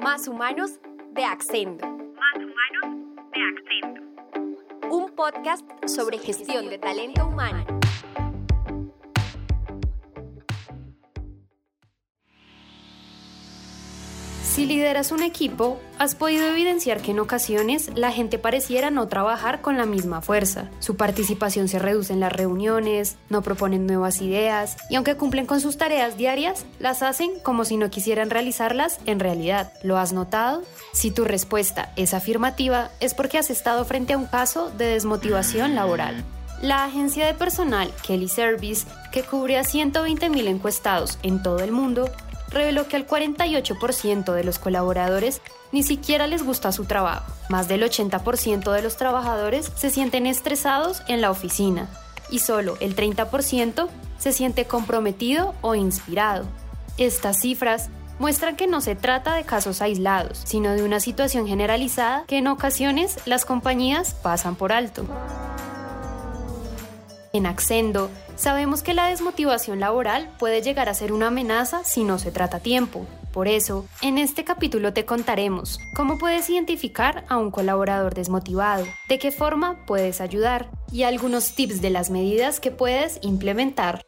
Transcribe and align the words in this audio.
Más 0.00 0.26
Humanos 0.28 0.80
de 1.12 1.24
Accendo. 1.24 1.86
Más 1.86 2.36
Humanos 2.36 3.06
de 3.34 3.40
Accendo. 3.42 4.88
Un 4.90 5.10
podcast 5.10 5.62
sobre 5.86 6.16
gestión 6.18 6.70
de 6.70 6.78
talento 6.78 7.26
humano. 7.26 7.79
Si 14.60 14.66
lideras 14.66 15.10
un 15.10 15.22
equipo, 15.22 15.80
has 15.98 16.14
podido 16.14 16.46
evidenciar 16.46 17.00
que 17.00 17.12
en 17.12 17.20
ocasiones 17.20 17.90
la 17.94 18.12
gente 18.12 18.38
pareciera 18.38 18.90
no 18.90 19.08
trabajar 19.08 19.62
con 19.62 19.78
la 19.78 19.86
misma 19.86 20.20
fuerza. 20.20 20.68
Su 20.80 20.96
participación 20.96 21.66
se 21.66 21.78
reduce 21.78 22.12
en 22.12 22.20
las 22.20 22.30
reuniones, 22.30 23.16
no 23.30 23.40
proponen 23.40 23.86
nuevas 23.86 24.20
ideas 24.20 24.76
y 24.90 24.96
aunque 24.96 25.16
cumplen 25.16 25.46
con 25.46 25.62
sus 25.62 25.78
tareas 25.78 26.18
diarias, 26.18 26.66
las 26.78 27.02
hacen 27.02 27.30
como 27.42 27.64
si 27.64 27.78
no 27.78 27.88
quisieran 27.88 28.28
realizarlas 28.28 29.00
en 29.06 29.18
realidad. 29.18 29.72
¿Lo 29.82 29.96
has 29.96 30.12
notado? 30.12 30.62
Si 30.92 31.10
tu 31.10 31.24
respuesta 31.24 31.94
es 31.96 32.12
afirmativa, 32.12 32.90
es 33.00 33.14
porque 33.14 33.38
has 33.38 33.48
estado 33.48 33.86
frente 33.86 34.12
a 34.12 34.18
un 34.18 34.26
caso 34.26 34.70
de 34.72 34.88
desmotivación 34.88 35.74
laboral. 35.74 36.22
La 36.60 36.84
agencia 36.84 37.24
de 37.26 37.32
personal 37.32 37.90
Kelly 38.06 38.28
Service, 38.28 38.86
que 39.10 39.22
cubre 39.22 39.56
a 39.56 39.62
120.000 39.62 40.48
encuestados 40.48 41.18
en 41.22 41.42
todo 41.42 41.60
el 41.60 41.72
mundo, 41.72 42.10
reveló 42.50 42.88
que 42.88 42.96
al 42.96 43.06
48% 43.06 44.32
de 44.32 44.44
los 44.44 44.58
colaboradores 44.58 45.40
ni 45.72 45.82
siquiera 45.82 46.26
les 46.26 46.42
gusta 46.42 46.72
su 46.72 46.84
trabajo. 46.84 47.32
Más 47.48 47.68
del 47.68 47.82
80% 47.82 48.72
de 48.72 48.82
los 48.82 48.96
trabajadores 48.96 49.70
se 49.76 49.90
sienten 49.90 50.26
estresados 50.26 51.02
en 51.08 51.20
la 51.20 51.30
oficina 51.30 51.88
y 52.30 52.40
solo 52.40 52.76
el 52.80 52.96
30% 52.96 53.88
se 54.18 54.32
siente 54.32 54.66
comprometido 54.66 55.54
o 55.60 55.74
inspirado. 55.74 56.44
Estas 56.98 57.40
cifras 57.40 57.88
muestran 58.18 58.54
que 58.54 58.66
no 58.66 58.80
se 58.80 58.94
trata 58.94 59.34
de 59.34 59.44
casos 59.44 59.80
aislados, 59.80 60.42
sino 60.44 60.72
de 60.72 60.82
una 60.82 61.00
situación 61.00 61.46
generalizada 61.46 62.24
que 62.26 62.38
en 62.38 62.48
ocasiones 62.48 63.16
las 63.24 63.44
compañías 63.46 64.14
pasan 64.14 64.56
por 64.56 64.72
alto. 64.72 65.06
En 67.32 67.46
Accendo, 67.46 68.10
sabemos 68.34 68.82
que 68.82 68.92
la 68.92 69.06
desmotivación 69.06 69.78
laboral 69.78 70.28
puede 70.40 70.62
llegar 70.62 70.88
a 70.88 70.94
ser 70.94 71.12
una 71.12 71.28
amenaza 71.28 71.84
si 71.84 72.02
no 72.02 72.18
se 72.18 72.32
trata 72.32 72.56
a 72.56 72.60
tiempo. 72.60 73.06
Por 73.32 73.46
eso, 73.46 73.86
en 74.02 74.18
este 74.18 74.42
capítulo 74.42 74.92
te 74.92 75.04
contaremos 75.04 75.78
cómo 75.94 76.18
puedes 76.18 76.50
identificar 76.50 77.24
a 77.28 77.36
un 77.36 77.52
colaborador 77.52 78.14
desmotivado, 78.14 78.84
de 79.08 79.20
qué 79.20 79.30
forma 79.30 79.86
puedes 79.86 80.20
ayudar 80.20 80.68
y 80.90 81.04
algunos 81.04 81.54
tips 81.54 81.80
de 81.80 81.90
las 81.90 82.10
medidas 82.10 82.58
que 82.58 82.72
puedes 82.72 83.20
implementar. 83.22 84.02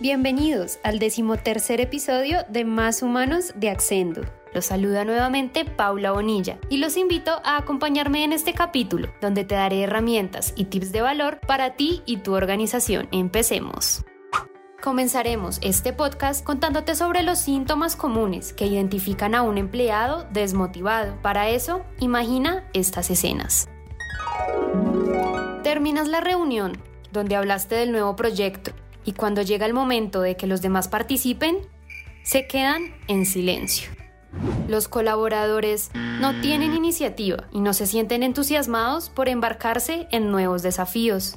Bienvenidos 0.00 0.78
al 0.84 0.98
decimotercer 0.98 1.80
episodio 1.80 2.44
de 2.50 2.66
Más 2.66 3.02
Humanos 3.02 3.54
de 3.56 3.70
Accendo. 3.70 4.22
Los 4.54 4.66
saluda 4.66 5.04
nuevamente 5.04 5.64
Paula 5.64 6.12
Bonilla 6.12 6.58
y 6.70 6.78
los 6.78 6.96
invito 6.96 7.40
a 7.44 7.58
acompañarme 7.58 8.24
en 8.24 8.32
este 8.32 8.54
capítulo, 8.54 9.08
donde 9.20 9.44
te 9.44 9.54
daré 9.54 9.82
herramientas 9.82 10.54
y 10.56 10.64
tips 10.64 10.90
de 10.90 11.02
valor 11.02 11.38
para 11.46 11.76
ti 11.76 12.02
y 12.06 12.18
tu 12.18 12.34
organización. 12.34 13.08
Empecemos. 13.12 14.04
Comenzaremos 14.82 15.58
este 15.60 15.92
podcast 15.92 16.44
contándote 16.44 16.94
sobre 16.94 17.22
los 17.22 17.40
síntomas 17.40 17.94
comunes 17.94 18.52
que 18.52 18.66
identifican 18.66 19.34
a 19.34 19.42
un 19.42 19.58
empleado 19.58 20.26
desmotivado. 20.32 21.20
Para 21.20 21.48
eso, 21.50 21.82
imagina 22.00 22.64
estas 22.72 23.10
escenas. 23.10 23.68
Terminas 25.62 26.08
la 26.08 26.20
reunión 26.20 26.78
donde 27.12 27.36
hablaste 27.36 27.74
del 27.74 27.92
nuevo 27.92 28.16
proyecto 28.16 28.70
y 29.04 29.12
cuando 29.12 29.42
llega 29.42 29.66
el 29.66 29.74
momento 29.74 30.22
de 30.22 30.36
que 30.36 30.46
los 30.46 30.62
demás 30.62 30.88
participen, 30.88 31.58
se 32.22 32.46
quedan 32.46 32.94
en 33.08 33.26
silencio. 33.26 33.90
Los 34.68 34.88
colaboradores 34.88 35.90
no 35.94 36.40
tienen 36.40 36.74
iniciativa 36.74 37.44
y 37.52 37.60
no 37.60 37.72
se 37.72 37.86
sienten 37.86 38.22
entusiasmados 38.22 39.08
por 39.08 39.28
embarcarse 39.28 40.08
en 40.10 40.30
nuevos 40.30 40.62
desafíos. 40.62 41.36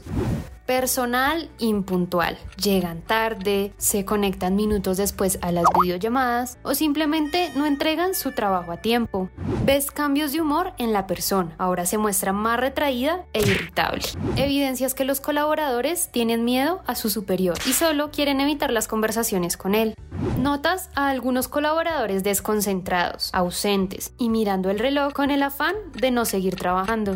Personal 0.66 1.50
impuntual. 1.60 2.38
Llegan 2.62 3.02
tarde, 3.02 3.74
se 3.78 4.06
conectan 4.06 4.56
minutos 4.56 4.98
después 4.98 5.40
a 5.42 5.52
las 5.52 5.66
videollamadas 5.82 6.58
o 6.64 6.76
simplemente 6.76 7.52
no 7.56 7.66
entregan 7.66 8.16
su 8.16 8.32
trabajo 8.32 8.72
a 8.72 8.78
tiempo. 8.78 9.30
Ves 9.66 9.92
cambios 9.92 10.32
de 10.32 10.42
humor 10.42 10.74
en 10.78 10.94
la 10.94 11.08
persona. 11.08 11.56
Ahora 11.58 11.86
se 11.86 11.98
muestra 11.98 12.32
más 12.32 12.60
retraída 12.60 13.26
e 13.34 13.42
irritable. 13.42 14.04
Evidencias 14.36 14.94
que 14.94 15.06
los 15.06 15.20
colaboradores 15.20 16.10
tienen 16.12 16.46
miedo 16.46 16.82
a 16.86 16.96
su 16.96 17.10
superior 17.10 17.58
y 17.66 17.74
solo 17.74 18.12
quieren 18.12 18.40
evitar 18.40 18.72
las 18.72 18.88
conversaciones 18.88 19.58
con 19.58 19.76
él. 19.76 19.96
Notas 20.38 20.90
a 20.96 21.10
algunos 21.10 21.48
colaboradores 21.48 22.24
desconcentrados, 22.24 23.30
ausentes 23.34 24.14
y 24.18 24.30
mirando 24.30 24.70
el 24.70 24.80
reloj 24.80 25.14
con 25.14 25.32
el 25.32 25.44
afán 25.44 25.76
de 25.94 26.12
no 26.12 26.26
seguir 26.26 26.56
trabajando. 26.56 27.16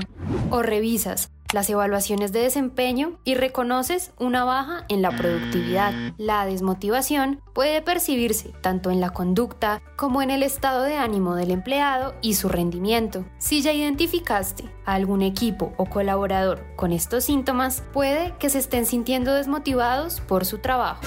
O 0.50 0.62
revisas 0.62 1.30
las 1.54 1.70
evaluaciones 1.70 2.32
de 2.32 2.42
desempeño 2.42 3.20
y 3.24 3.36
reconoces 3.36 4.12
una 4.20 4.44
baja 4.44 4.86
en 4.90 5.02
la 5.02 5.12
productividad. 5.12 5.94
La 6.18 6.46
desmotivación 6.46 7.42
puede 7.54 7.82
percibirse 7.82 8.54
tanto 8.62 8.92
en 8.92 9.00
la 9.00 9.12
conducta 9.12 9.82
como 9.96 10.22
en 10.22 10.32
el 10.32 10.44
estado 10.44 10.84
de 10.84 10.98
ánimo 10.98 11.36
del 11.36 11.52
empleado 11.52 12.16
y 12.22 12.36
su 12.36 12.50
rendimiento. 12.50 13.26
Si 13.38 13.62
ya 13.62 13.74
identificaste 13.74 14.66
a 14.86 14.94
algún 14.94 15.22
equipo 15.22 15.74
o 15.78 15.86
colaborador 15.86 16.64
con 16.76 16.92
estos 16.92 17.24
síntomas, 17.24 17.84
puede 17.94 18.34
que 18.40 18.50
se 18.50 18.60
estén 18.60 18.86
sintiendo 18.86 19.34
desmotivados 19.34 20.22
por 20.22 20.46
su 20.46 20.60
trabajo. 20.60 21.02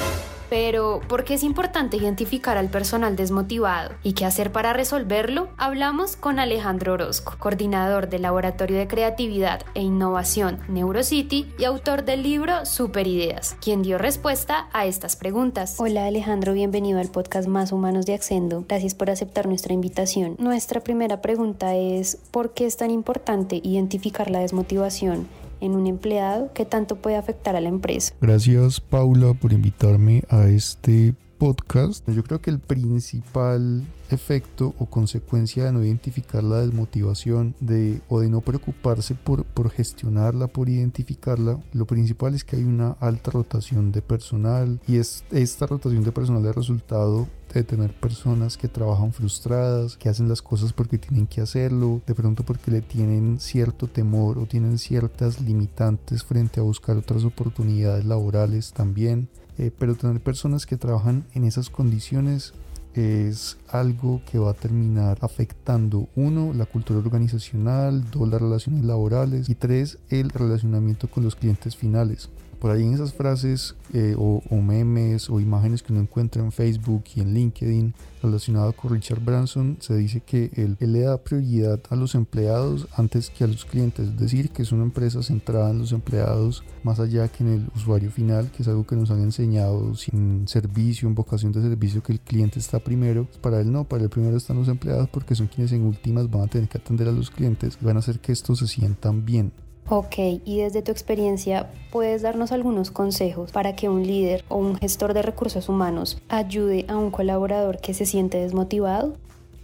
Pero, 0.50 1.00
¿por 1.08 1.24
qué 1.24 1.34
es 1.34 1.42
importante 1.42 1.96
identificar 1.96 2.56
al 2.56 2.68
personal 2.68 3.16
desmotivado 3.16 3.90
y 4.02 4.14
qué 4.14 4.24
hacer 4.24 4.50
para 4.50 4.72
resolverlo? 4.72 5.48
Hablamos 5.58 6.16
con 6.16 6.38
Alejandro 6.38 6.94
Orozco, 6.94 7.34
coordinador 7.38 8.08
del 8.08 8.22
Laboratorio 8.22 8.78
de 8.78 8.88
Creatividad 8.88 9.62
e 9.74 9.82
Innovación 9.82 10.58
NeuroCity 10.68 11.52
y 11.58 11.64
autor 11.64 12.04
del 12.04 12.22
libro 12.22 12.64
Super 12.64 13.06
Ideas, 13.06 13.56
quien 13.60 13.82
dio 13.82 13.98
respuesta 13.98 14.68
a 14.72 14.86
estas 14.86 15.16
preguntas. 15.16 15.76
Hola 15.78 16.06
Alejandro, 16.06 16.54
bienvenido 16.54 16.98
al 16.98 17.10
podcast 17.10 17.46
Más 17.46 17.72
Humanos 17.72 18.06
de 18.06 18.14
Accendo. 18.14 18.64
Gracias 18.66 18.94
por 18.94 19.10
aceptar 19.10 19.46
nuestra 19.46 19.74
invitación. 19.74 20.36
Nuestra 20.38 20.80
primera 20.80 21.20
pregunta 21.20 21.76
es, 21.76 22.16
¿por 22.30 22.54
qué 22.54 22.66
es 22.66 22.76
tan 22.76 22.90
importante 22.90 23.60
identificar 23.62 24.30
la 24.30 24.40
desmotivación 24.40 25.28
en 25.60 25.72
un 25.72 25.86
empleado 25.86 26.52
que 26.52 26.64
tanto 26.64 26.96
puede 26.96 27.16
afectar 27.16 27.56
a 27.56 27.60
la 27.60 27.68
empresa. 27.68 28.14
Gracias 28.20 28.80
Paula 28.80 29.34
por 29.34 29.52
invitarme 29.52 30.22
a 30.28 30.46
este 30.46 31.14
podcast. 31.38 32.08
Yo 32.08 32.22
creo 32.24 32.40
que 32.40 32.50
el 32.50 32.58
principal 32.58 33.86
efecto 34.10 34.74
o 34.78 34.86
consecuencia 34.86 35.64
de 35.64 35.72
no 35.72 35.84
identificar 35.84 36.42
la 36.42 36.60
desmotivación 36.60 37.54
de, 37.60 38.00
o 38.08 38.20
de 38.20 38.28
no 38.28 38.40
preocuparse 38.40 39.14
por, 39.14 39.44
por 39.44 39.70
gestionarla, 39.70 40.48
por 40.48 40.68
identificarla, 40.68 41.60
lo 41.72 41.86
principal 41.86 42.34
es 42.34 42.44
que 42.44 42.56
hay 42.56 42.64
una 42.64 42.92
alta 43.00 43.30
rotación 43.30 43.92
de 43.92 44.02
personal 44.02 44.80
y 44.86 44.96
es, 44.96 45.24
esta 45.30 45.66
rotación 45.66 46.02
de 46.04 46.12
personal 46.12 46.44
es 46.46 46.54
resultado 46.54 47.28
de 47.54 47.64
tener 47.64 47.92
personas 47.94 48.56
que 48.56 48.68
trabajan 48.68 49.12
frustradas, 49.12 49.96
que 49.96 50.08
hacen 50.08 50.28
las 50.28 50.42
cosas 50.42 50.72
porque 50.72 50.98
tienen 50.98 51.26
que 51.26 51.40
hacerlo, 51.40 52.02
de 52.06 52.14
pronto 52.14 52.42
porque 52.44 52.70
le 52.70 52.82
tienen 52.82 53.40
cierto 53.40 53.86
temor 53.86 54.38
o 54.38 54.46
tienen 54.46 54.78
ciertas 54.78 55.40
limitantes 55.40 56.24
frente 56.24 56.60
a 56.60 56.62
buscar 56.62 56.96
otras 56.96 57.24
oportunidades 57.24 58.04
laborales 58.04 58.72
también. 58.72 59.28
Eh, 59.58 59.72
pero 59.76 59.96
tener 59.96 60.20
personas 60.20 60.66
que 60.66 60.76
trabajan 60.76 61.24
en 61.34 61.44
esas 61.44 61.68
condiciones 61.68 62.54
es 62.94 63.58
algo 63.68 64.22
que 64.30 64.38
va 64.38 64.50
a 64.50 64.54
terminar 64.54 65.18
afectando, 65.20 66.08
uno, 66.16 66.52
la 66.54 66.64
cultura 66.64 66.98
organizacional, 67.00 68.10
dos, 68.10 68.28
las 68.28 68.40
relaciones 68.40 68.84
laborales 68.84 69.48
y 69.48 69.54
tres, 69.54 69.98
el 70.08 70.30
relacionamiento 70.30 71.08
con 71.08 71.24
los 71.24 71.36
clientes 71.36 71.76
finales. 71.76 72.30
Por 72.58 72.72
ahí 72.72 72.82
en 72.82 72.94
esas 72.94 73.14
frases 73.14 73.76
eh, 73.92 74.14
o, 74.18 74.42
memes 74.50 75.30
o 75.30 75.40
imágenes 75.40 75.82
que 75.82 75.92
uno 75.92 76.02
encuentra 76.02 76.42
en 76.42 76.50
Facebook 76.50 77.04
y 77.14 77.20
en 77.20 77.32
LinkedIn 77.32 77.94
relacionado 78.20 78.72
con 78.72 78.92
Richard 78.92 79.20
Branson, 79.20 79.76
se 79.80 79.96
dice 79.96 80.20
que 80.20 80.50
él, 80.54 80.76
le 80.80 81.00
da 81.02 81.18
prioridad 81.18 81.80
a 81.88 81.94
los 81.94 82.16
empleados 82.16 82.88
antes 82.96 83.30
que 83.30 83.44
a 83.44 83.46
los 83.46 83.64
clientes. 83.64 84.08
Es 84.08 84.18
decir, 84.18 84.50
que 84.50 84.62
es 84.62 84.72
una 84.72 84.82
empresa 84.82 85.22
centrada 85.22 85.70
en 85.70 85.78
los 85.78 85.92
empleados 85.92 86.64
más 86.82 86.98
allá 86.98 87.28
que 87.28 87.44
en 87.44 87.52
el 87.52 87.66
usuario 87.76 88.10
final, 88.10 88.50
que 88.50 88.62
es 88.62 88.68
algo 88.68 88.84
que 88.84 88.96
nos 88.96 89.10
han 89.12 89.22
enseñado 89.22 89.94
sin 89.94 90.48
servicio, 90.48 91.08
en 91.08 91.14
vocación 91.14 91.52
de 91.52 91.62
servicio, 91.62 92.02
que 92.02 92.12
el 92.12 92.20
cliente 92.20 92.58
está 92.58 92.80
primero. 92.80 93.28
Para 93.40 93.60
él 93.60 93.70
no, 93.70 93.84
para 93.84 94.02
él 94.02 94.10
primero 94.10 94.36
están 94.36 94.56
los 94.56 94.68
empleados 94.68 95.08
porque 95.08 95.36
son 95.36 95.46
quienes 95.46 95.72
en 95.72 95.84
últimas 95.84 96.28
van 96.28 96.42
a 96.42 96.46
tener 96.48 96.68
que 96.68 96.78
atender 96.78 97.06
a 97.06 97.12
los 97.12 97.30
clientes 97.30 97.78
y 97.80 97.84
van 97.84 97.96
a 97.96 98.00
hacer 98.00 98.18
que 98.18 98.32
estos 98.32 98.58
se 98.58 98.66
sientan 98.66 99.24
bien. 99.24 99.52
Ok, 99.90 100.16
y 100.44 100.58
desde 100.58 100.82
tu 100.82 100.92
experiencia, 100.92 101.70
¿puedes 101.90 102.20
darnos 102.20 102.52
algunos 102.52 102.90
consejos 102.90 103.52
para 103.52 103.74
que 103.74 103.88
un 103.88 104.06
líder 104.06 104.44
o 104.50 104.56
un 104.56 104.76
gestor 104.76 105.14
de 105.14 105.22
recursos 105.22 105.70
humanos 105.70 106.20
ayude 106.28 106.84
a 106.88 106.96
un 106.98 107.10
colaborador 107.10 107.80
que 107.80 107.94
se 107.94 108.04
siente 108.04 108.36
desmotivado? 108.36 109.16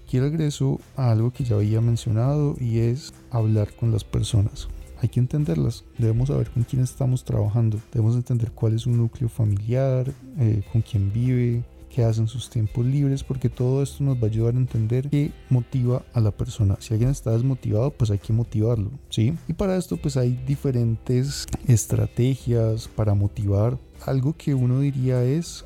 Quiero 0.09 0.31
regreso 0.31 0.81
a 0.97 1.11
algo 1.11 1.31
que 1.31 1.45
ya 1.45 1.57
había 1.57 1.83
mencionado 1.83 2.57
y 2.59 2.79
es 2.79 3.13
hablar 3.31 3.75
con 3.75 3.93
las 3.93 4.03
personas. 4.03 4.69
Hay 5.03 5.11
que 5.11 5.21
entenderlas, 5.21 5.85
debemos 5.99 6.29
saber 6.29 6.49
con 6.49 6.63
quién 6.63 6.83
estamos 6.83 7.23
trabajando, 7.23 7.79
debemos 7.93 8.17
entender 8.17 8.51
cuál 8.53 8.77
es 8.77 8.83
su 8.83 8.91
núcleo 8.91 9.29
familiar, 9.29 10.11
eh, 10.39 10.63
con 10.73 10.81
quién 10.81 11.13
vive, 11.13 11.65
qué 11.95 12.05
hacen 12.05 12.27
sus 12.27 12.51
tiempos 12.51 12.85
libres, 12.85 13.23
porque 13.23 13.49
todo 13.49 13.83
esto 13.83 14.03
nos 14.03 14.17
va 14.17 14.23
a 14.23 14.27
ayudar 14.27 14.55
a 14.55 14.59
entender 14.59 15.09
qué 15.11 15.31
motiva 15.49 16.03
a 16.13 16.21
la 16.21 16.33
persona. 16.33 16.77
Si 16.81 16.93
alguien 16.93 17.11
está 17.11 17.31
desmotivado, 17.31 17.91
pues 17.93 18.11
hay 18.11 18.19
que 18.19 18.33
motivarlo, 18.33 18.91
¿sí? 19.11 19.35
Y 19.47 19.53
para 19.53 19.77
esto 19.77 19.97
pues 19.97 20.17
hay 20.17 20.33
diferentes 20.47 21.47
estrategias 21.69 22.89
para 22.89 23.15
motivar. 23.15 23.79
Algo 24.05 24.35
que 24.37 24.55
uno 24.55 24.81
diría 24.81 25.23
es 25.23 25.65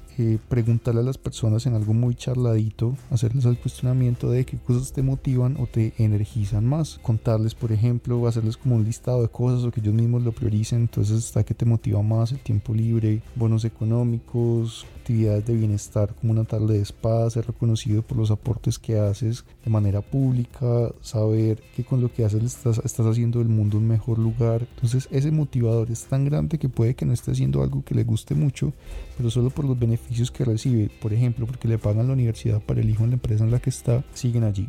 preguntarle 0.49 1.00
a 1.00 1.05
las 1.05 1.19
personas 1.19 1.67
en 1.67 1.75
algo 1.75 1.94
muy 1.94 2.15
charladito, 2.15 2.97
hacerles 3.11 3.44
el 3.44 3.59
cuestionamiento 3.59 4.31
de 4.31 4.44
qué 4.44 4.59
cosas 4.59 4.93
te 4.93 5.03
motivan 5.03 5.56
o 5.59 5.67
te 5.67 5.94
energizan 5.99 6.67
más. 6.67 6.99
Contarles, 7.03 7.55
por 7.55 7.73
ejemplo, 7.73 8.26
hacerles 8.26 8.56
como 8.56 8.76
un 8.76 8.85
listado 8.85 9.23
de 9.23 9.29
cosas 9.29 9.65
o 9.65 9.70
que 9.70 9.81
ellos 9.81 9.94
mismos 9.94 10.23
lo 10.23 10.32
prioricen. 10.32 10.81
Entonces 10.81 11.25
está 11.25 11.44
que 11.44 11.55
te 11.55 11.65
motiva 11.65 12.03
más 12.03 12.32
el 12.32 12.41
tiempo 12.41 12.75
libre, 12.75 13.23
bonos 13.37 13.65
económicos, 13.65 14.87
actividades 14.99 15.47
de 15.47 15.55
bienestar 15.55 16.15
como 16.15 16.32
una 16.32 16.44
tarde 16.44 16.79
de 16.79 16.85
spa, 16.85 17.31
ser 17.31 17.47
reconocido 17.47 18.03
por 18.03 18.19
los 18.19 18.31
aportes 18.31 18.79
que 18.79 18.99
haces 18.99 19.44
de 19.64 19.71
manera 19.71 20.03
pública, 20.03 20.93
saber 21.00 21.62
que 21.75 21.85
con 21.85 22.00
lo 22.00 22.12
que 22.12 22.25
haces 22.25 22.43
estás, 22.43 22.79
estás 22.85 23.06
haciendo 23.06 23.41
el 23.41 23.49
mundo 23.49 23.79
un 23.79 23.88
mejor 23.88 24.19
lugar. 24.19 24.67
Entonces 24.75 25.09
ese 25.11 25.31
motivador 25.31 25.91
es 25.91 26.05
tan 26.05 26.25
grande 26.25 26.59
que 26.59 26.69
puede 26.69 26.94
que 26.94 27.06
no 27.06 27.12
esté 27.12 27.31
haciendo 27.31 27.62
algo 27.62 27.85
que 27.85 27.94
le 27.94 28.05
guste 28.05 28.35
mucho, 28.35 28.73
pero 29.17 29.31
solo 29.31 29.50
por 29.50 29.64
los 29.64 29.79
beneficios 29.79 30.07
que 30.08 30.44
recibe, 30.44 30.90
por 31.00 31.12
ejemplo, 31.12 31.46
porque 31.46 31.69
le 31.69 31.78
pagan 31.78 32.06
la 32.06 32.12
universidad 32.12 32.60
para 32.60 32.81
el 32.81 32.90
hijo 32.90 33.05
en 33.05 33.10
la 33.10 33.14
empresa 33.14 33.44
en 33.44 33.50
la 33.50 33.60
que 33.60 33.70
está, 33.70 34.05
siguen 34.14 34.44
allí. 34.44 34.69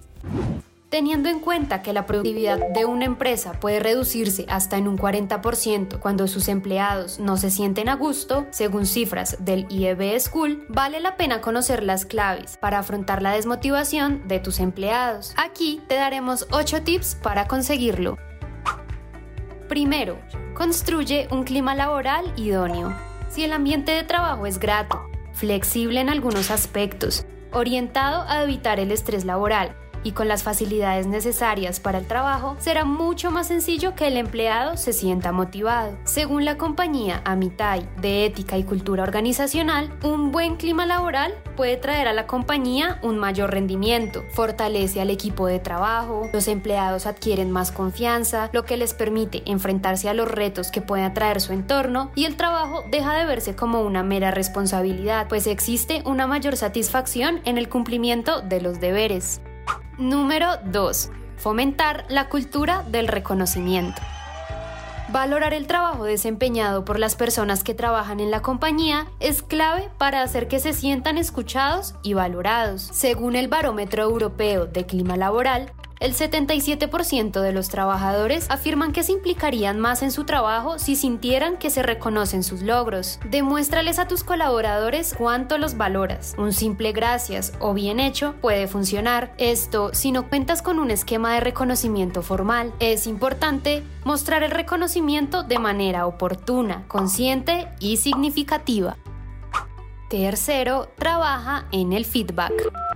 Teniendo 0.90 1.30
en 1.30 1.40
cuenta 1.40 1.84
que 1.84 1.94
la 1.94 2.08
productividad 2.08 2.70
de 2.74 2.86
una 2.86 3.06
empresa 3.06 3.54
puede 3.54 3.80
reducirse 3.80 4.46
hasta 4.50 4.76
en 4.78 4.88
un 4.88 4.98
40% 4.98 6.00
cuando 6.00 6.28
sus 6.28 6.48
empleados 6.48 7.20
no 7.20 7.38
se 7.38 7.52
sienten 7.52 7.90
a 7.90 7.96
gusto, 7.96 8.48
según 8.50 8.88
cifras 8.88 9.38
del 9.40 9.68
IEB 9.70 10.20
School, 10.20 10.66
vale 10.68 11.00
la 11.00 11.16
pena 11.16 11.42
conocer 11.42 11.84
las 11.84 12.06
claves 12.06 12.58
para 12.58 12.80
afrontar 12.80 13.22
la 13.22 13.34
desmotivación 13.34 14.28
de 14.28 14.40
tus 14.40 14.60
empleados. 14.60 15.36
Aquí 15.38 15.80
te 15.88 15.94
daremos 15.94 16.48
8 16.52 16.82
tips 16.82 17.20
para 17.22 17.48
conseguirlo. 17.48 18.18
Primero, 19.68 20.18
construye 20.56 21.28
un 21.30 21.44
clima 21.44 21.76
laboral 21.76 22.34
idóneo. 22.36 22.96
Si 23.30 23.44
el 23.44 23.54
ambiente 23.54 23.92
de 23.92 24.02
trabajo 24.02 24.48
es 24.48 24.58
grato, 24.58 25.04
flexible 25.40 26.02
en 26.02 26.10
algunos 26.10 26.52
aspectos, 26.52 27.26
orientado 27.54 28.24
a 28.28 28.44
evitar 28.44 28.80
el 28.80 28.92
estrés 28.92 29.24
laboral, 29.24 29.74
y 30.04 30.12
con 30.12 30.28
las 30.28 30.44
facilidades 30.44 31.08
necesarias 31.08 31.80
para 31.80 31.98
el 31.98 32.08
trabajo, 32.08 32.56
será 32.60 32.86
mucho 32.86 33.32
más 33.32 33.48
sencillo 33.48 33.96
que 33.96 34.08
el 34.08 34.18
empleado 34.18 34.78
se 34.78 34.94
sienta 34.94 35.32
motivado. 35.32 35.98
Según 36.04 36.46
la 36.46 36.58
compañía 36.58 37.22
Amitai 37.26 37.88
de 38.02 38.26
Ética 38.26 38.58
y 38.58 38.64
Cultura 38.64 39.04
Organizacional, 39.04 39.98
un 40.04 40.32
buen 40.32 40.56
clima 40.56 40.86
laboral 40.86 41.34
puede 41.56 41.78
traer 41.78 42.08
a 42.08 42.14
la 42.14 42.28
compañía 42.28 43.00
un 43.04 43.18
mayor 43.18 43.52
rendimiento, 43.52 44.24
fortalece 44.32 45.02
al 45.02 45.10
equipo 45.10 45.48
de 45.48 45.60
trabajo, 45.60 46.30
los 46.32 46.48
empleados 46.48 47.06
adquieren 47.06 47.52
más 47.52 47.72
confianza, 47.72 48.50
lo 48.54 48.64
que 48.64 48.78
les 48.78 48.94
permite 48.94 49.44
enfrentarse 49.46 50.10
a 50.10 50.14
los 50.14 50.30
retos 50.30 50.72
que 50.72 50.82
puede 50.82 51.10
traer 51.10 51.42
su 51.42 51.54
entorno 51.54 52.12
y 52.16 52.26
el 52.26 52.38
trabajo 52.38 52.84
deja 52.90 53.14
de 53.18 53.26
verse 53.26 53.56
como 53.56 53.82
una 53.82 54.04
mera 54.04 54.32
responsabilidad, 54.32 55.28
pues 55.28 55.48
existe 55.48 56.02
una 56.06 56.28
mayor 56.28 56.56
satisfacción 56.58 57.42
en 57.46 57.58
el 57.58 57.70
cumplimiento 57.70 58.42
de 58.42 58.62
los 58.62 58.80
deberes. 58.80 59.42
Número 60.00 60.52
2. 60.64 61.12
Fomentar 61.36 62.06
la 62.08 62.30
cultura 62.30 62.86
del 62.90 63.10
reconocimiento. 63.10 64.02
Valorar 65.10 65.54
el 65.54 65.68
trabajo 65.68 66.06
desempeñado 66.06 66.86
por 66.86 67.00
las 67.00 67.18
personas 67.18 67.66
que 67.66 67.74
trabajan 67.74 68.22
en 68.22 68.32
la 68.32 68.42
compañía 68.42 69.08
es 69.20 69.42
clave 69.44 69.90
para 69.98 70.22
hacer 70.22 70.48
que 70.48 70.60
se 70.60 70.72
sientan 70.72 71.18
escuchados 71.18 71.96
y 72.02 72.14
valorados. 72.14 72.82
Según 72.94 73.36
el 73.36 73.50
Barómetro 73.50 74.04
Europeo 74.04 74.68
de 74.68 74.86
Clima 74.86 75.18
Laboral, 75.18 75.74
el 76.00 76.16
77% 76.16 77.42
de 77.42 77.52
los 77.52 77.70
trabajadores 77.70 78.50
afirman 78.50 78.94
que 78.94 79.04
se 79.04 79.12
implicarían 79.12 79.80
más 79.80 80.02
en 80.02 80.12
su 80.12 80.24
trabajo 80.24 80.80
si 80.80 80.96
sintieran 80.96 81.58
que 81.58 81.70
se 81.70 81.84
reconocen 81.84 82.44
sus 82.44 82.62
logros. 82.62 83.20
Demuéstrales 83.30 84.00
a 84.00 84.08
tus 84.08 84.24
colaboradores 84.24 85.14
cuánto 85.18 85.58
los 85.58 85.76
valoras. 85.76 86.36
Un 86.38 86.54
simple 86.54 86.94
gracias 86.94 87.54
o 87.60 87.74
bien 87.74 88.00
hecho 88.00 88.36
puede 88.42 88.68
funcionar. 88.68 89.34
Esto 89.38 89.92
si 89.94 90.12
no 90.12 90.30
cuentas 90.30 90.62
con 90.62 90.80
un 90.80 90.90
esquema 90.90 91.34
de 91.34 91.42
reconocimiento 91.42 92.22
formal. 92.22 92.74
Es 92.80 93.06
importante 93.06 93.84
mostrar 94.06 94.44
el 94.44 94.52
reconocimiento 94.52 95.44
de 95.44 95.60
manera 95.60 96.08
oportuna, 96.08 96.86
consciente 96.88 97.68
y 97.80 97.98
significativa. 97.98 98.96
Tercero, 100.10 100.90
trabaja 100.98 101.68
en 101.72 101.94
el 101.94 102.06
feedback. 102.06 102.89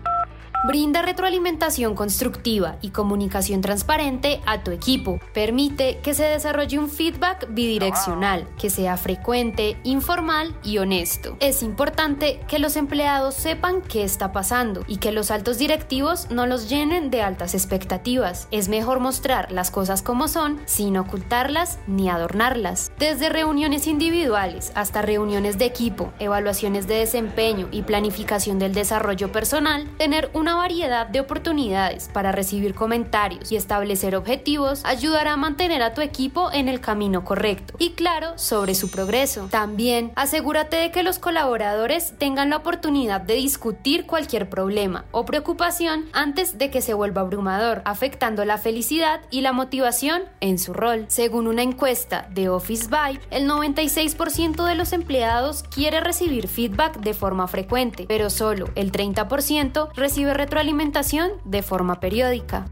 Brinda 0.65 1.01
retroalimentación 1.01 1.93
constructiva 1.93 2.77
y 2.79 2.91
comunicación 2.91 3.59
transparente 3.59 4.39
a 4.45 4.63
tu 4.63 4.71
equipo. 4.71 5.19
Permite 5.33 5.99
que 5.99 6.13
se 6.13 6.23
desarrolle 6.23 6.79
un 6.79 6.89
feedback 6.89 7.47
bidireccional, 7.49 8.47
que 8.57 8.69
sea 8.69 8.95
frecuente, 8.95 9.77
informal 9.83 10.55
y 10.63 10.77
honesto. 10.77 11.35
Es 11.41 11.63
importante 11.63 12.39
que 12.47 12.59
los 12.59 12.77
empleados 12.77 13.35
sepan 13.35 13.81
qué 13.81 14.05
está 14.05 14.31
pasando 14.31 14.85
y 14.87 14.97
que 14.97 15.11
los 15.11 15.31
altos 15.31 15.57
directivos 15.57 16.31
no 16.31 16.47
los 16.47 16.69
llenen 16.69 17.09
de 17.09 17.21
altas 17.21 17.55
expectativas. 17.55 18.47
Es 18.51 18.69
mejor 18.69 19.01
mostrar 19.01 19.51
las 19.51 19.69
cosas 19.69 20.01
como 20.01 20.29
son 20.29 20.61
sin 20.63 20.95
ocultarlas 20.95 21.77
ni 21.87 22.09
adornarlas. 22.09 22.93
Desde 22.97 23.27
reuniones 23.27 23.85
individuales 23.85 24.71
hasta 24.75 25.01
reuniones 25.01 25.57
de 25.57 25.65
equipo, 25.65 26.13
evaluaciones 26.19 26.87
de 26.87 26.95
desempeño 26.95 27.67
y 27.69 27.81
planificación 27.81 28.59
del 28.59 28.73
desarrollo 28.73 29.29
personal, 29.29 29.89
tener 29.97 30.31
una 30.33 30.52
variedad 30.57 31.07
de 31.07 31.19
oportunidades 31.19 32.09
para 32.11 32.31
recibir 32.31 32.73
comentarios 32.73 33.51
y 33.51 33.55
establecer 33.55 34.15
objetivos 34.15 34.83
ayudará 34.85 35.33
a 35.33 35.37
mantener 35.37 35.81
a 35.81 35.93
tu 35.93 36.01
equipo 36.01 36.51
en 36.51 36.69
el 36.69 36.79
camino 36.79 37.23
correcto 37.23 37.75
y 37.79 37.91
claro 37.91 38.37
sobre 38.37 38.75
su 38.75 38.89
progreso. 38.89 39.47
También 39.49 40.11
asegúrate 40.15 40.77
de 40.77 40.91
que 40.91 41.03
los 41.03 41.19
colaboradores 41.19 42.13
tengan 42.17 42.49
la 42.49 42.57
oportunidad 42.57 43.21
de 43.21 43.35
discutir 43.35 44.05
cualquier 44.05 44.49
problema 44.49 45.05
o 45.11 45.25
preocupación 45.25 46.05
antes 46.13 46.57
de 46.57 46.69
que 46.69 46.81
se 46.81 46.93
vuelva 46.93 47.21
abrumador, 47.21 47.81
afectando 47.85 48.45
la 48.45 48.57
felicidad 48.57 49.21
y 49.29 49.41
la 49.41 49.53
motivación 49.53 50.23
en 50.39 50.59
su 50.59 50.73
rol. 50.73 51.05
Según 51.07 51.47
una 51.47 51.63
encuesta 51.63 52.27
de 52.31 52.49
Office 52.49 52.87
Vibe, 52.87 53.21
el 53.31 53.49
96% 53.49 54.65
de 54.65 54.75
los 54.75 54.93
empleados 54.93 55.63
quiere 55.63 55.99
recibir 55.99 56.47
feedback 56.47 56.97
de 56.99 57.13
forma 57.13 57.47
frecuente, 57.47 58.05
pero 58.07 58.29
solo 58.29 58.69
el 58.75 58.91
30% 58.91 59.89
recibe 59.95 60.33
retroalimentación 60.43 61.31
de 61.45 61.63
forma 61.63 62.01
periódica. 62.01 62.65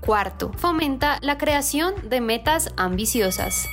Cuarto, 0.00 0.52
fomenta 0.56 1.18
la 1.20 1.36
creación 1.36 1.94
de 2.08 2.20
metas 2.20 2.72
ambiciosas. 2.76 3.68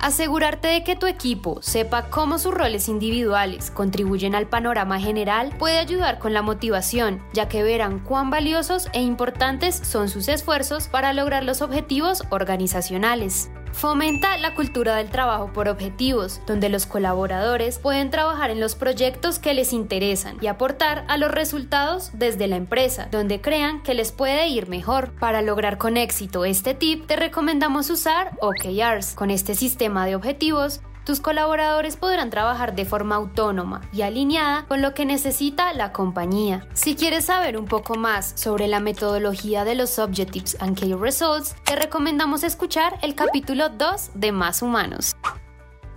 Asegurarte 0.00 0.68
de 0.68 0.82
que 0.82 0.96
tu 0.96 1.06
equipo 1.06 1.60
sepa 1.60 2.08
cómo 2.08 2.38
sus 2.38 2.54
roles 2.54 2.88
individuales 2.88 3.70
contribuyen 3.70 4.34
al 4.34 4.48
panorama 4.48 4.98
general 4.98 5.54
puede 5.58 5.78
ayudar 5.78 6.18
con 6.18 6.32
la 6.32 6.40
motivación, 6.40 7.22
ya 7.34 7.46
que 7.46 7.62
verán 7.62 7.98
cuán 7.98 8.30
valiosos 8.30 8.88
e 8.94 9.02
importantes 9.02 9.74
son 9.76 10.08
sus 10.08 10.28
esfuerzos 10.28 10.88
para 10.88 11.12
lograr 11.12 11.44
los 11.44 11.60
objetivos 11.60 12.24
organizacionales. 12.30 13.50
Fomenta 13.72 14.36
la 14.36 14.54
cultura 14.54 14.96
del 14.96 15.10
trabajo 15.10 15.52
por 15.52 15.68
objetivos, 15.68 16.40
donde 16.46 16.68
los 16.68 16.86
colaboradores 16.86 17.78
pueden 17.78 18.10
trabajar 18.10 18.50
en 18.50 18.60
los 18.60 18.74
proyectos 18.74 19.38
que 19.38 19.54
les 19.54 19.72
interesan 19.72 20.36
y 20.40 20.48
aportar 20.48 21.04
a 21.08 21.16
los 21.16 21.30
resultados 21.30 22.10
desde 22.12 22.46
la 22.46 22.56
empresa, 22.56 23.08
donde 23.10 23.40
crean 23.40 23.82
que 23.82 23.94
les 23.94 24.12
puede 24.12 24.48
ir 24.48 24.68
mejor. 24.68 25.12
Para 25.18 25.40
lograr 25.40 25.78
con 25.78 25.96
éxito 25.96 26.44
este 26.44 26.74
tip, 26.74 27.06
te 27.06 27.16
recomendamos 27.16 27.88
usar 27.90 28.32
OKRs. 28.40 29.14
Con 29.14 29.30
este 29.30 29.54
sistema 29.54 30.04
de 30.04 30.16
objetivos, 30.16 30.80
tus 31.10 31.18
colaboradores 31.18 31.96
podrán 31.96 32.30
trabajar 32.30 32.76
de 32.76 32.84
forma 32.84 33.16
autónoma 33.16 33.80
y 33.92 34.02
alineada 34.02 34.64
con 34.68 34.80
lo 34.80 34.94
que 34.94 35.04
necesita 35.04 35.72
la 35.72 35.90
compañía. 35.90 36.68
Si 36.72 36.94
quieres 36.94 37.24
saber 37.24 37.58
un 37.58 37.64
poco 37.64 37.96
más 37.96 38.32
sobre 38.36 38.68
la 38.68 38.78
metodología 38.78 39.64
de 39.64 39.74
los 39.74 39.98
Objectives 39.98 40.56
and 40.60 40.78
Key 40.78 40.94
Results, 40.94 41.56
te 41.64 41.74
recomendamos 41.74 42.44
escuchar 42.44 42.96
el 43.02 43.16
capítulo 43.16 43.70
2 43.70 44.10
de 44.14 44.30
Más 44.30 44.62
Humanos. 44.62 45.16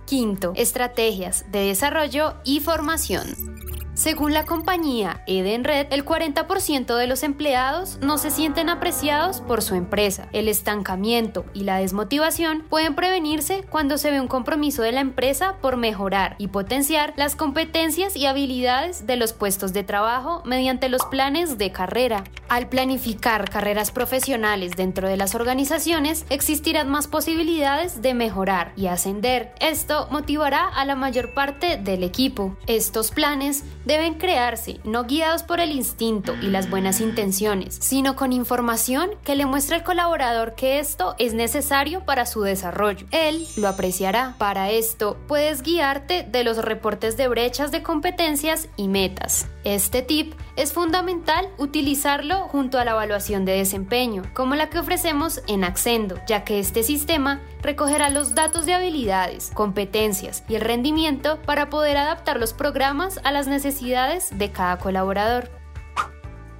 Quinto, 0.04 0.52
estrategias 0.56 1.44
de 1.52 1.60
desarrollo 1.60 2.34
y 2.42 2.58
formación. 2.58 3.63
Según 3.94 4.34
la 4.34 4.44
compañía 4.44 5.22
Edenred, 5.28 5.86
el 5.90 6.04
40% 6.04 6.96
de 6.96 7.06
los 7.06 7.22
empleados 7.22 7.98
no 8.02 8.18
se 8.18 8.32
sienten 8.32 8.68
apreciados 8.68 9.40
por 9.40 9.62
su 9.62 9.76
empresa. 9.76 10.28
El 10.32 10.48
estancamiento 10.48 11.44
y 11.54 11.62
la 11.62 11.78
desmotivación 11.78 12.64
pueden 12.68 12.96
prevenirse 12.96 13.64
cuando 13.70 13.96
se 13.96 14.10
ve 14.10 14.20
un 14.20 14.26
compromiso 14.26 14.82
de 14.82 14.90
la 14.90 15.00
empresa 15.00 15.58
por 15.60 15.76
mejorar 15.76 16.34
y 16.38 16.48
potenciar 16.48 17.14
las 17.16 17.36
competencias 17.36 18.16
y 18.16 18.26
habilidades 18.26 19.06
de 19.06 19.16
los 19.16 19.32
puestos 19.32 19.72
de 19.72 19.84
trabajo 19.84 20.42
mediante 20.44 20.88
los 20.88 21.04
planes 21.04 21.56
de 21.56 21.70
carrera. 21.70 22.24
Al 22.48 22.68
planificar 22.68 23.48
carreras 23.48 23.92
profesionales 23.92 24.72
dentro 24.76 25.08
de 25.08 25.16
las 25.16 25.36
organizaciones, 25.36 26.26
existirán 26.30 26.90
más 26.90 27.06
posibilidades 27.06 28.02
de 28.02 28.12
mejorar 28.12 28.72
y 28.76 28.88
ascender. 28.88 29.54
Esto 29.60 30.08
motivará 30.10 30.68
a 30.68 30.84
la 30.84 30.96
mayor 30.96 31.32
parte 31.32 31.76
del 31.76 32.02
equipo. 32.02 32.56
Estos 32.66 33.12
planes 33.12 33.62
deben 33.84 34.14
crearse 34.14 34.80
no 34.84 35.04
guiados 35.04 35.42
por 35.42 35.60
el 35.60 35.72
instinto 35.72 36.34
y 36.42 36.46
las 36.46 36.70
buenas 36.70 37.00
intenciones, 37.00 37.76
sino 37.80 38.16
con 38.16 38.32
información 38.32 39.10
que 39.24 39.36
le 39.36 39.46
muestre 39.46 39.76
al 39.76 39.84
colaborador 39.84 40.54
que 40.54 40.78
esto 40.78 41.14
es 41.18 41.34
necesario 41.34 42.04
para 42.04 42.26
su 42.26 42.42
desarrollo. 42.42 43.06
Él 43.10 43.46
lo 43.56 43.68
apreciará. 43.68 44.34
Para 44.38 44.70
esto, 44.70 45.16
puedes 45.28 45.62
guiarte 45.62 46.22
de 46.22 46.44
los 46.44 46.58
reportes 46.58 47.16
de 47.16 47.28
brechas 47.28 47.70
de 47.72 47.82
competencias 47.82 48.68
y 48.76 48.88
metas. 48.88 49.48
Este 49.64 50.02
tip 50.02 50.34
es 50.56 50.74
fundamental 50.74 51.48
utilizarlo 51.56 52.48
junto 52.48 52.78
a 52.78 52.84
la 52.84 52.90
evaluación 52.90 53.46
de 53.46 53.52
desempeño, 53.52 54.22
como 54.34 54.56
la 54.56 54.68
que 54.68 54.78
ofrecemos 54.78 55.40
en 55.48 55.64
Accendo, 55.64 56.16
ya 56.26 56.44
que 56.44 56.58
este 56.58 56.82
sistema 56.82 57.40
recogerá 57.62 58.10
los 58.10 58.34
datos 58.34 58.66
de 58.66 58.74
habilidades, 58.74 59.50
competencias 59.54 60.44
y 60.48 60.56
el 60.56 60.60
rendimiento 60.60 61.40
para 61.42 61.70
poder 61.70 61.96
adaptar 61.96 62.38
los 62.38 62.52
programas 62.52 63.18
a 63.24 63.32
las 63.32 63.46
necesidades 63.46 64.36
de 64.36 64.52
cada 64.52 64.76
colaborador. 64.78 65.50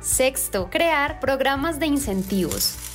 Sexto, 0.01 0.71
crear 0.71 1.21
programas 1.21 1.79
de 1.79 1.87
incentivos. 1.87 2.94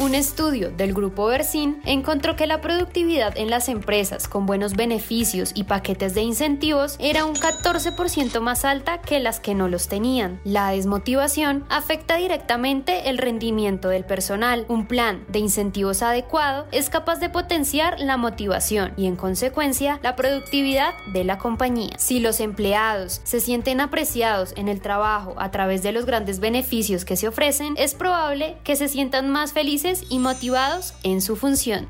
Un 0.00 0.14
estudio 0.14 0.70
del 0.70 0.94
grupo 0.94 1.26
Bersin 1.26 1.82
encontró 1.84 2.36
que 2.36 2.46
la 2.46 2.60
productividad 2.60 3.36
en 3.36 3.50
las 3.50 3.68
empresas 3.68 4.28
con 4.28 4.46
buenos 4.46 4.74
beneficios 4.74 5.50
y 5.56 5.64
paquetes 5.64 6.14
de 6.14 6.22
incentivos 6.22 6.94
era 7.00 7.24
un 7.24 7.34
14% 7.34 8.38
más 8.38 8.64
alta 8.64 9.00
que 9.00 9.18
las 9.18 9.40
que 9.40 9.56
no 9.56 9.66
los 9.66 9.88
tenían. 9.88 10.40
La 10.44 10.70
desmotivación 10.70 11.64
afecta 11.68 12.14
directamente 12.14 13.10
el 13.10 13.18
rendimiento 13.18 13.88
del 13.88 14.04
personal. 14.04 14.66
Un 14.68 14.86
plan 14.86 15.24
de 15.26 15.40
incentivos 15.40 16.00
adecuado 16.02 16.68
es 16.70 16.90
capaz 16.90 17.16
de 17.16 17.28
potenciar 17.28 17.98
la 17.98 18.16
motivación 18.16 18.92
y 18.96 19.06
en 19.06 19.16
consecuencia 19.16 19.98
la 20.04 20.14
productividad 20.14 20.94
de 21.12 21.24
la 21.24 21.38
compañía. 21.38 21.98
Si 21.98 22.20
los 22.20 22.38
empleados 22.38 23.20
se 23.24 23.40
sienten 23.40 23.80
apreciados 23.80 24.52
en 24.56 24.68
el 24.68 24.80
trabajo 24.80 25.34
a 25.38 25.50
través 25.50 25.82
de 25.82 25.90
los 25.90 26.06
grandes 26.06 26.38
beneficios 26.38 27.04
que 27.04 27.16
se 27.16 27.26
ofrecen, 27.26 27.74
es 27.76 27.94
probable 27.94 28.58
que 28.62 28.76
se 28.76 28.86
sientan 28.86 29.28
más 29.28 29.52
felices 29.52 29.87
y 30.08 30.18
motivados 30.18 30.94
en 31.02 31.20
su 31.20 31.36
función. 31.36 31.88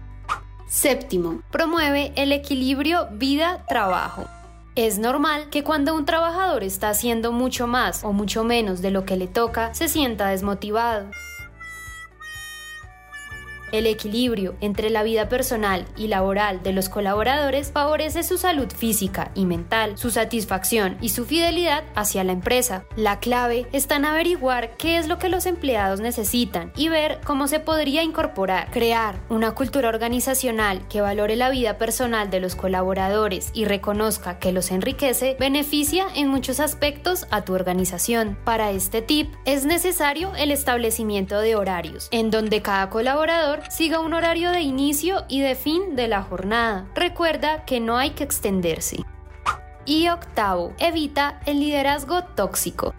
Séptimo, 0.68 1.42
promueve 1.50 2.12
el 2.16 2.32
equilibrio 2.32 3.08
vida-trabajo. 3.12 4.24
Es 4.74 4.98
normal 4.98 5.48
que 5.50 5.64
cuando 5.64 5.94
un 5.94 6.04
trabajador 6.04 6.62
está 6.62 6.90
haciendo 6.90 7.32
mucho 7.32 7.66
más 7.66 8.04
o 8.04 8.12
mucho 8.12 8.44
menos 8.44 8.80
de 8.80 8.90
lo 8.92 9.04
que 9.04 9.16
le 9.16 9.26
toca, 9.26 9.74
se 9.74 9.88
sienta 9.88 10.28
desmotivado. 10.28 11.10
El 13.72 13.86
equilibrio 13.86 14.56
entre 14.60 14.90
la 14.90 15.02
vida 15.02 15.28
personal 15.28 15.84
y 15.96 16.08
laboral 16.08 16.62
de 16.62 16.72
los 16.72 16.88
colaboradores 16.88 17.70
favorece 17.72 18.22
su 18.22 18.38
salud 18.38 18.70
física 18.70 19.30
y 19.34 19.44
mental, 19.44 19.98
su 19.98 20.10
satisfacción 20.10 20.96
y 21.00 21.10
su 21.10 21.26
fidelidad 21.26 21.84
hacia 21.94 22.24
la 22.24 22.32
empresa. 22.32 22.84
La 22.96 23.18
clave 23.20 23.66
está 23.72 23.96
en 23.96 24.06
averiguar 24.06 24.76
qué 24.76 24.98
es 24.98 25.08
lo 25.08 25.18
que 25.18 25.28
los 25.28 25.46
empleados 25.46 26.00
necesitan 26.00 26.72
y 26.76 26.88
ver 26.88 27.20
cómo 27.24 27.48
se 27.48 27.60
podría 27.60 28.02
incorporar. 28.02 28.70
Crear 28.70 29.20
una 29.28 29.54
cultura 29.54 29.88
organizacional 29.88 30.86
que 30.88 31.00
valore 31.00 31.36
la 31.36 31.50
vida 31.50 31.78
personal 31.78 32.30
de 32.30 32.40
los 32.40 32.54
colaboradores 32.54 33.50
y 33.52 33.64
reconozca 33.64 34.38
que 34.38 34.52
los 34.52 34.70
enriquece 34.70 35.36
beneficia 35.38 36.06
en 36.14 36.28
muchos 36.28 36.60
aspectos 36.60 37.26
a 37.30 37.42
tu 37.42 37.54
organización. 37.54 38.38
Para 38.44 38.70
este 38.70 39.02
tip 39.02 39.34
es 39.44 39.64
necesario 39.64 40.32
el 40.36 40.50
establecimiento 40.50 41.40
de 41.40 41.56
horarios, 41.56 42.08
en 42.10 42.30
donde 42.30 42.62
cada 42.62 42.88
colaborador 42.90 43.57
siga 43.68 44.00
un 44.00 44.14
horario 44.14 44.50
de 44.50 44.60
inicio 44.60 45.24
y 45.28 45.40
de 45.40 45.54
fin 45.54 45.96
de 45.96 46.08
la 46.08 46.22
jornada. 46.22 46.86
Recuerda 46.94 47.64
que 47.64 47.80
no 47.80 47.96
hay 47.96 48.10
que 48.10 48.24
extenderse. 48.24 49.04
Y 49.84 50.08
octavo, 50.08 50.74
evita 50.78 51.40
el 51.46 51.60
liderazgo 51.60 52.24
tóxico. 52.24 52.94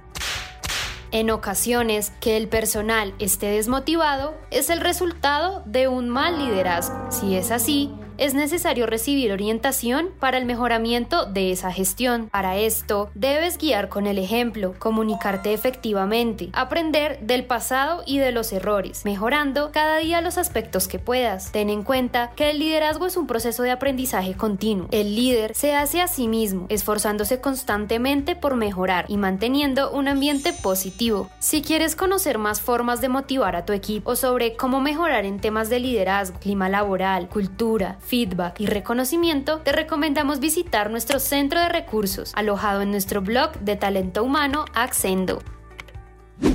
En 1.11 1.31
ocasiones, 1.31 2.11
que 2.19 2.37
el 2.37 2.47
personal 2.47 3.15
esté 3.17 3.47
desmotivado 3.47 4.37
es 4.51 4.69
el 4.69 4.79
resultado 4.79 5.63
de 5.65 5.87
un 5.87 6.07
mal 6.07 6.37
liderazgo. 6.37 7.11
Si 7.11 7.35
es 7.35 7.49
así, 7.49 7.91
es 8.19 8.33
necesario 8.33 8.85
recibir 8.85 9.31
orientación 9.31 10.09
para 10.19 10.37
el 10.37 10.45
mejoramiento 10.45 11.25
de 11.25 11.51
esa 11.51 11.71
gestión. 11.71 12.29
Para 12.29 12.57
esto, 12.57 13.09
debes 13.15 13.57
guiar 13.57 13.89
con 13.89 14.07
el 14.07 14.17
ejemplo, 14.17 14.75
comunicarte 14.77 15.53
efectivamente, 15.53 16.49
aprender 16.53 17.19
del 17.21 17.45
pasado 17.45 18.03
y 18.05 18.17
de 18.17 18.31
los 18.31 18.51
errores, 18.51 19.05
mejorando 19.05 19.71
cada 19.71 19.97
día 19.97 20.21
los 20.21 20.37
aspectos 20.37 20.87
que 20.87 20.99
puedas. 20.99 21.51
Ten 21.51 21.69
en 21.69 21.83
cuenta 21.83 22.31
que 22.35 22.49
el 22.51 22.59
liderazgo 22.59 23.05
es 23.05 23.17
un 23.17 23.27
proceso 23.27 23.63
de 23.63 23.71
aprendizaje 23.71 24.33
continuo. 24.33 24.87
El 24.91 25.15
líder 25.15 25.55
se 25.55 25.75
hace 25.75 26.01
a 26.01 26.07
sí 26.07 26.27
mismo, 26.27 26.65
esforzándose 26.69 27.39
constantemente 27.39 28.35
por 28.35 28.55
mejorar 28.55 29.05
y 29.07 29.17
manteniendo 29.17 29.91
un 29.91 30.07
ambiente 30.07 30.53
positivo. 30.53 31.29
Si 31.39 31.61
quieres 31.61 31.95
conocer 31.95 32.37
más 32.37 32.59
formas 32.59 33.01
de 33.01 33.09
motivar 33.09 33.55
a 33.55 33.65
tu 33.65 33.73
equipo 33.73 34.15
sobre 34.15 34.55
cómo 34.55 34.81
mejorar 34.81 35.25
en 35.25 35.39
temas 35.39 35.69
de 35.69 35.79
liderazgo, 35.79 36.39
clima 36.39 36.69
laboral, 36.69 37.29
cultura, 37.29 37.97
feedback 38.09 38.59
y 38.59 38.65
reconocimiento, 38.65 39.59
te 39.59 39.71
recomendamos 39.71 40.39
visitar 40.39 40.89
nuestro 40.89 41.19
centro 41.19 41.59
de 41.59 41.69
recursos 41.69 42.31
alojado 42.35 42.81
en 42.81 42.91
nuestro 42.91 43.21
blog 43.21 43.53
de 43.59 43.75
talento 43.75 44.23
humano 44.23 44.65
Accendo. 44.73 45.39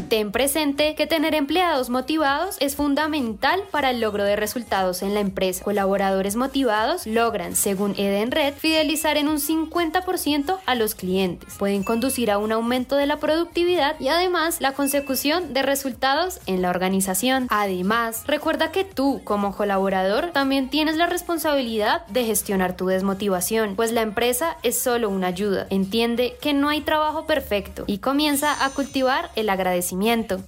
Ten 0.08 0.30
presente 0.30 0.94
que 0.94 1.06
tener 1.06 1.34
empleados 1.34 1.90
motivados 1.90 2.56
es 2.60 2.76
fundamental 2.76 3.60
para 3.72 3.90
el 3.90 4.00
logro 4.00 4.22
de 4.22 4.36
resultados 4.36 5.02
en 5.02 5.12
la 5.12 5.20
empresa. 5.20 5.64
Colaboradores 5.64 6.36
motivados 6.36 7.06
logran, 7.06 7.56
según 7.56 7.94
Edenred, 7.98 8.54
fidelizar 8.54 9.16
en 9.16 9.28
un 9.28 9.38
50% 9.38 10.58
a 10.64 10.74
los 10.76 10.94
clientes. 10.94 11.54
Pueden 11.58 11.82
conducir 11.82 12.30
a 12.30 12.38
un 12.38 12.52
aumento 12.52 12.96
de 12.96 13.06
la 13.06 13.18
productividad 13.18 13.98
y 13.98 14.08
además 14.08 14.60
la 14.60 14.72
consecución 14.72 15.52
de 15.52 15.62
resultados 15.62 16.38
en 16.46 16.62
la 16.62 16.70
organización. 16.70 17.48
Además, 17.50 18.22
recuerda 18.26 18.70
que 18.70 18.84
tú, 18.84 19.20
como 19.24 19.56
colaborador, 19.56 20.30
también 20.30 20.70
tienes 20.70 20.96
la 20.96 21.06
responsabilidad 21.06 22.06
de 22.06 22.24
gestionar 22.24 22.76
tu 22.76 22.86
desmotivación, 22.86 23.74
pues 23.74 23.90
la 23.90 24.02
empresa 24.02 24.58
es 24.62 24.80
solo 24.80 25.08
una 25.08 25.26
ayuda. 25.26 25.66
Entiende 25.70 26.36
que 26.40 26.52
no 26.52 26.68
hay 26.68 26.82
trabajo 26.82 27.26
perfecto 27.26 27.84
y 27.86 27.98
comienza 27.98 28.64
a 28.64 28.70
cultivar 28.70 29.30
el 29.34 29.48
agradecimiento 29.48 29.73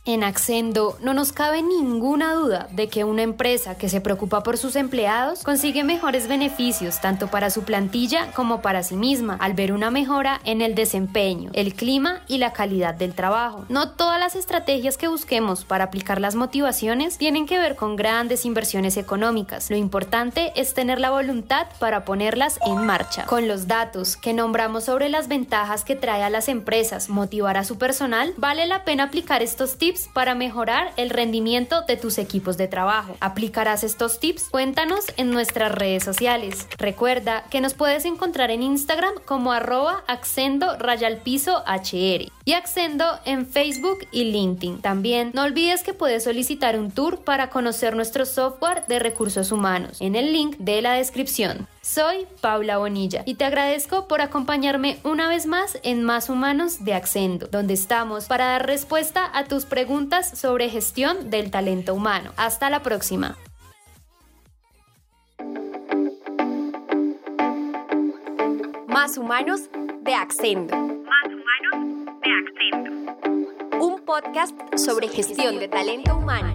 en 0.04 0.22
Accendo 0.22 0.96
no 1.00 1.12
nos 1.12 1.32
cabe 1.32 1.62
ninguna 1.62 2.34
duda 2.34 2.68
de 2.70 2.88
que 2.88 3.02
una 3.04 3.22
empresa 3.22 3.76
que 3.76 3.88
se 3.88 4.00
preocupa 4.00 4.42
por 4.42 4.56
sus 4.56 4.76
empleados 4.76 5.42
consigue 5.42 5.82
mejores 5.82 6.28
beneficios 6.28 7.00
tanto 7.00 7.26
para 7.26 7.50
su 7.50 7.64
plantilla 7.64 8.30
como 8.32 8.62
para 8.62 8.82
sí 8.82 8.94
misma 8.94 9.36
al 9.40 9.54
ver 9.54 9.72
una 9.72 9.90
mejora 9.90 10.40
en 10.44 10.62
el 10.62 10.74
desempeño, 10.74 11.50
el 11.54 11.74
clima 11.74 12.20
y 12.28 12.38
la 12.38 12.52
calidad 12.52 12.94
del 12.94 13.14
trabajo. 13.14 13.64
No 13.68 13.90
todas 13.90 14.20
las 14.20 14.36
estrategias 14.36 14.96
que 14.96 15.08
busquemos 15.08 15.64
para 15.64 15.84
aplicar 15.84 16.20
las 16.20 16.36
motivaciones 16.36 17.18
tienen 17.18 17.46
que 17.46 17.58
ver 17.58 17.74
con 17.74 17.96
grandes 17.96 18.44
inversiones 18.44 18.96
económicas. 18.96 19.70
Lo 19.70 19.76
importante 19.76 20.52
es 20.54 20.74
tener 20.74 21.00
la 21.00 21.10
voluntad 21.10 21.66
para 21.80 22.04
ponerlas 22.04 22.60
en 22.64 22.86
marcha. 22.86 23.24
Con 23.26 23.48
los 23.48 23.66
datos 23.66 24.16
que 24.16 24.32
nombramos 24.32 24.84
sobre 24.84 25.08
las 25.08 25.28
ventajas 25.28 25.84
que 25.84 25.96
trae 25.96 26.22
a 26.22 26.30
las 26.30 26.48
empresas 26.48 27.08
motivar 27.08 27.56
a 27.56 27.64
su 27.64 27.78
personal, 27.78 28.34
vale 28.36 28.66
la 28.66 28.84
pena 28.84 29.10
aplicar 29.16 29.42
estos 29.42 29.78
tips 29.78 30.10
para 30.12 30.34
mejorar 30.34 30.92
el 30.98 31.08
rendimiento 31.08 31.80
de 31.88 31.96
tus 31.96 32.18
equipos 32.18 32.58
de 32.58 32.68
trabajo. 32.68 33.16
¿Aplicarás 33.20 33.82
estos 33.82 34.20
tips? 34.20 34.50
Cuéntanos 34.50 35.06
en 35.16 35.30
nuestras 35.30 35.72
redes 35.72 36.04
sociales. 36.04 36.68
Recuerda 36.76 37.44
que 37.50 37.62
nos 37.62 37.72
puedes 37.72 38.04
encontrar 38.04 38.50
en 38.50 38.62
Instagram 38.62 39.14
como 39.24 39.52
arroba 39.52 40.04
accendo 40.06 40.76
rayalpiso 40.76 41.64
hr 41.66 42.35
y 42.46 42.52
Accendo 42.52 43.04
en 43.24 43.44
Facebook 43.44 44.06
y 44.12 44.24
LinkedIn. 44.24 44.80
También 44.80 45.32
no 45.34 45.42
olvides 45.42 45.82
que 45.82 45.92
puedes 45.92 46.22
solicitar 46.24 46.78
un 46.78 46.92
tour 46.92 47.18
para 47.24 47.50
conocer 47.50 47.96
nuestro 47.96 48.24
software 48.24 48.86
de 48.86 49.00
recursos 49.00 49.50
humanos 49.50 50.00
en 50.00 50.14
el 50.14 50.32
link 50.32 50.56
de 50.58 50.80
la 50.80 50.92
descripción. 50.92 51.66
Soy 51.82 52.26
Paula 52.40 52.78
Bonilla 52.78 53.24
y 53.26 53.34
te 53.34 53.44
agradezco 53.44 54.06
por 54.06 54.20
acompañarme 54.20 54.98
una 55.02 55.28
vez 55.28 55.46
más 55.46 55.80
en 55.82 56.04
Más 56.04 56.30
Humanos 56.30 56.84
de 56.84 56.94
Accendo, 56.94 57.48
donde 57.48 57.74
estamos 57.74 58.26
para 58.26 58.46
dar 58.46 58.64
respuesta 58.64 59.28
a 59.34 59.44
tus 59.44 59.64
preguntas 59.64 60.38
sobre 60.38 60.70
gestión 60.70 61.30
del 61.30 61.50
talento 61.50 61.94
humano. 61.94 62.32
Hasta 62.36 62.70
la 62.70 62.80
próxima. 62.84 63.36
Más 68.86 69.18
Humanos 69.18 69.62
de 70.02 70.14
Accendo. 70.14 70.95
Podcast 74.06 74.54
sobre 74.78 75.08
gestión 75.08 75.58
de 75.58 75.66
talento 75.66 76.16
humano. 76.16 76.54